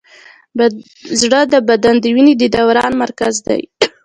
[1.21, 3.61] زړه د بدن د وینې د دوران مرکز دی.